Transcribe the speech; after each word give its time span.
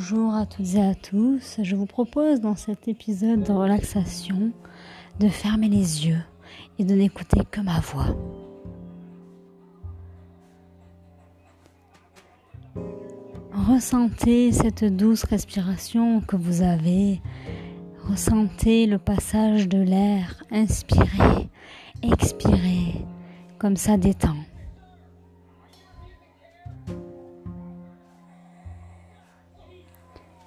Bonjour 0.00 0.34
à 0.34 0.46
toutes 0.46 0.76
et 0.76 0.82
à 0.82 0.94
tous. 0.94 1.60
Je 1.62 1.76
vous 1.76 1.84
propose 1.84 2.40
dans 2.40 2.56
cet 2.56 2.88
épisode 2.88 3.42
de 3.42 3.52
relaxation 3.52 4.50
de 5.18 5.28
fermer 5.28 5.68
les 5.68 6.06
yeux 6.06 6.22
et 6.78 6.84
de 6.84 6.94
n'écouter 6.94 7.40
que 7.50 7.60
ma 7.60 7.80
voix. 7.80 8.16
Ressentez 13.52 14.52
cette 14.52 14.84
douce 14.84 15.24
respiration 15.24 16.22
que 16.22 16.36
vous 16.36 16.62
avez. 16.62 17.20
Ressentez 18.08 18.86
le 18.86 18.96
passage 18.96 19.68
de 19.68 19.82
l'air. 19.82 20.42
Inspirez, 20.50 21.50
expirez. 22.02 23.04
Comme 23.58 23.76
ça 23.76 23.98
détend. 23.98 24.36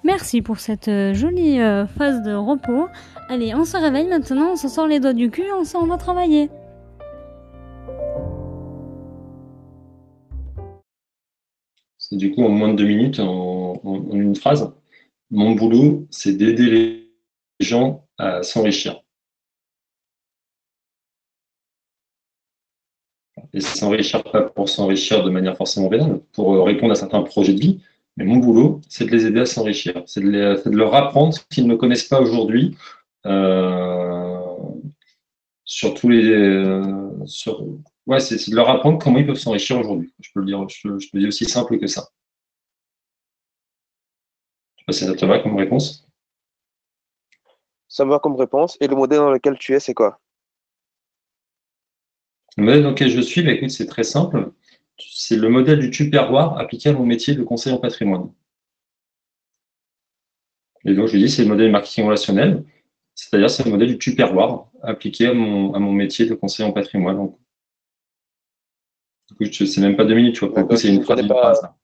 Merci 0.04 0.42
pour 0.42 0.60
cette 0.60 0.88
euh, 0.88 1.14
jolie 1.14 1.58
euh, 1.60 1.86
phase 1.86 2.22
de 2.22 2.34
repos. 2.34 2.88
Allez, 3.30 3.54
on 3.54 3.64
se 3.64 3.78
réveille 3.78 4.06
maintenant, 4.06 4.52
on 4.52 4.56
se 4.56 4.68
sort 4.68 4.86
les 4.86 5.00
doigts 5.00 5.14
du 5.14 5.30
cul, 5.30 5.50
on 5.58 5.64
s'en 5.64 5.86
va 5.86 5.96
travailler. 5.96 6.50
C'est 11.96 12.16
du 12.16 12.34
coup 12.34 12.44
en 12.44 12.50
moins 12.50 12.68
de 12.68 12.76
deux 12.76 12.84
minutes, 12.84 13.18
en, 13.18 13.80
une 14.12 14.36
phrase. 14.36 14.74
Mon 15.30 15.52
boulot, 15.52 16.06
c'est 16.10 16.34
d'aider 16.34 16.70
les 16.70 17.10
gens 17.60 18.06
à 18.18 18.42
s'enrichir. 18.42 19.02
Et 23.54 23.60
s'enrichir 23.60 24.22
pas 24.22 24.42
pour 24.42 24.68
s'enrichir 24.68 25.24
de 25.24 25.30
manière 25.30 25.56
forcément 25.56 25.88
vénale, 25.88 26.20
pour 26.32 26.62
répondre 26.66 26.92
à 26.92 26.94
certains 26.94 27.22
projets 27.22 27.54
de 27.54 27.60
vie, 27.60 27.80
mais 28.16 28.24
mon 28.24 28.36
boulot, 28.36 28.80
c'est 28.88 29.06
de 29.06 29.10
les 29.10 29.26
aider 29.26 29.40
à 29.40 29.46
s'enrichir, 29.46 30.02
c'est 30.06 30.20
de, 30.20 30.76
leur 30.76 30.94
apprendre 30.94 31.34
ce 31.34 31.40
qu'ils 31.50 31.66
ne 31.66 31.74
connaissent 31.74 32.08
pas 32.08 32.20
aujourd'hui 32.20 32.76
euh, 33.26 34.40
sur 35.64 35.94
tous 35.94 36.08
les. 36.08 36.30
Euh, 36.30 36.82
ouais, 38.06 38.20
c'est 38.20 38.50
de 38.50 38.54
leur 38.54 38.68
apprendre 38.68 38.98
comment 39.02 39.18
ils 39.18 39.26
peuvent 39.26 39.34
s'enrichir 39.34 39.78
aujourd'hui. 39.78 40.14
Je 40.20 40.30
peux 40.32 40.40
le 40.40 40.46
dire, 40.46 40.68
je, 40.68 40.88
peux 40.88 40.98
le 41.14 41.20
dire 41.20 41.28
aussi 41.28 41.44
simple 41.44 41.78
que 41.78 41.88
ça. 41.88 42.08
Je 44.76 44.82
sais 44.82 44.84
pas 44.86 44.92
si 44.92 45.04
ça 45.06 45.14
te 45.14 45.26
va 45.26 45.40
comme 45.40 45.56
réponse. 45.56 46.06
Ça 47.88 48.04
me 48.04 48.10
va 48.10 48.20
comme 48.20 48.36
réponse. 48.36 48.76
Et 48.80 48.86
le 48.86 48.94
modèle 48.94 49.18
dans 49.18 49.30
lequel 49.30 49.58
tu 49.58 49.74
es, 49.74 49.80
c'est 49.80 49.94
quoi? 49.94 50.20
Le 52.56 52.64
modèle 52.64 52.82
dans 52.84 52.90
lequel 52.90 53.08
je 53.08 53.20
suis, 53.20 53.42
bah, 53.42 53.52
écoute, 53.52 53.70
c'est 53.70 53.86
très 53.86 54.04
simple 54.04 54.52
c'est 54.98 55.36
le 55.36 55.48
modèle 55.48 55.80
du 55.80 55.90
tupperware 55.90 56.58
appliqué 56.58 56.90
à 56.90 56.92
mon 56.92 57.06
métier 57.06 57.34
de 57.34 57.42
conseil 57.42 57.72
en 57.72 57.78
patrimoine. 57.78 58.32
Et 60.84 60.94
donc, 60.94 61.08
je 61.08 61.16
dis, 61.16 61.30
c'est 61.30 61.42
le 61.42 61.48
modèle 61.48 61.70
marketing 61.70 62.04
relationnel, 62.04 62.64
c'est-à-dire 63.14 63.50
c'est 63.50 63.64
le 63.64 63.70
modèle 63.70 63.88
du 63.88 63.98
tupperware 63.98 64.66
appliqué 64.82 65.28
à 65.28 65.34
mon, 65.34 65.72
à 65.72 65.78
mon 65.78 65.92
métier 65.92 66.26
de 66.26 66.34
conseil 66.34 66.66
en 66.66 66.72
patrimoine. 66.72 67.16
Donc, 67.16 67.38
du 69.40 69.48
coup, 69.50 69.66
c'est 69.66 69.80
même 69.80 69.96
pas 69.96 70.04
deux 70.04 70.14
minutes, 70.14 70.36
tu 70.36 70.46
vois. 70.46 70.76
c'est 70.76 70.94
une 70.94 71.02
phrase. 71.02 71.26
Pas... 71.26 71.76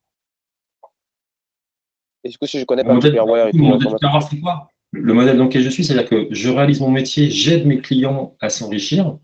Et 2.22 2.28
du 2.28 2.36
coup, 2.36 2.47
si 2.47 2.61
je 2.61 2.64
connais 2.64 2.84
pas 2.84 2.94
le 2.94 3.00
tupperware, 3.00 3.50
le 3.53 3.58
modèle 3.58 3.88
c'est 4.28 4.41
quoi? 4.41 4.69
Le 4.92 5.14
modèle 5.14 5.38
dans 5.38 5.44
lequel 5.44 5.62
je 5.62 5.70
suis, 5.70 5.84
c'est-à-dire 5.84 6.08
que 6.08 6.28
je 6.34 6.50
réalise 6.50 6.81
mon 6.81 6.91
métier, 6.91 7.31
j'aide 7.31 7.64
mes 7.64 7.81
clients 7.81 8.36
à 8.41 8.50
s'enrichir, 8.50 9.19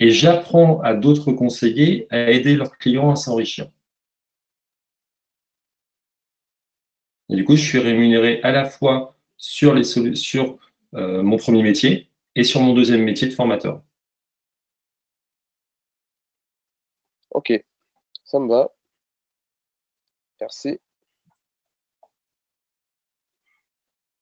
et 0.00 0.10
j'apprends 0.10 0.80
à 0.80 0.94
d'autres 0.94 1.30
conseillers 1.30 2.06
à 2.10 2.30
aider 2.30 2.56
leurs 2.56 2.78
clients 2.78 3.10
à 3.10 3.16
s'enrichir. 3.16 3.70
Et 7.28 7.36
du 7.36 7.44
coup, 7.44 7.54
je 7.54 7.62
suis 7.62 7.78
rémunéré 7.78 8.40
à 8.42 8.50
la 8.50 8.64
fois 8.64 9.14
sur, 9.36 9.74
les, 9.74 9.84
sur 9.84 10.58
euh, 10.94 11.22
mon 11.22 11.36
premier 11.36 11.62
métier 11.62 12.10
et 12.34 12.42
sur 12.42 12.60
mon 12.60 12.74
deuxième 12.74 13.04
métier 13.04 13.28
de 13.28 13.34
formateur. 13.34 13.82
Ok, 17.30 17.52
ça 18.24 18.40
me 18.40 18.48
va. 18.48 18.74
Merci. 20.40 20.80